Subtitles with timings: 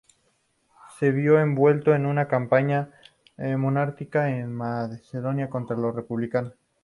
[0.97, 2.89] Se vio envuelto en una campaña
[3.37, 6.53] monárquica en Macedonia contra los republicanos.